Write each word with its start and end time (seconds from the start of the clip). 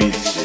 Missão. 0.00 0.39